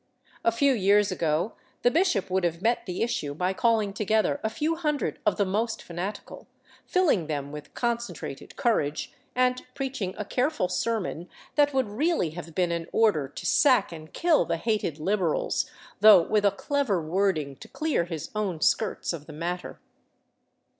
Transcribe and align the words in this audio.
A 0.43 0.51
few 0.51 0.73
years 0.73 1.11
ago 1.11 1.53
the 1.83 1.91
bishop 1.91 2.31
would 2.31 2.43
have 2.43 2.59
met 2.63 2.87
the 2.87 3.03
issue 3.03 3.35
by 3.35 3.53
calling 3.53 3.93
together 3.93 4.39
a 4.43 4.49
few 4.49 4.75
hundred 4.75 5.19
of 5.27 5.37
the 5.37 5.45
most 5.45 5.83
fanatical, 5.83 6.47
filling 6.87 7.27
them 7.27 7.51
with 7.51 7.75
concentrated 7.75 8.55
courage, 8.55 9.13
and 9.35 9.61
preaching 9.75 10.15
a 10.17 10.25
careful 10.25 10.67
sermon 10.67 11.29
that 11.53 11.71
would 11.71 11.87
really 11.87 12.31
have 12.31 12.55
been 12.55 12.71
an 12.71 12.87
order 12.91 13.27
to 13.27 13.45
sack 13.45 13.91
and 13.91 14.11
kill 14.11 14.43
the 14.43 14.57
hated" 14.57 14.97
liberals," 14.99 15.69
though 15.99 16.23
with 16.23 16.45
a 16.45 16.49
clever 16.51 16.99
wording 16.99 17.55
to 17.57 17.67
clear 17.67 18.05
his 18.05 18.25
440 18.29 18.57
THE 18.57 18.63
CITY 18.63 18.75
OF 18.75 18.79
THE 18.79 18.85
SUN 18.87 18.87
own 18.87 18.97
skirts 18.97 19.13
of 19.13 19.25
the 19.27 19.39
matter. 19.39 19.79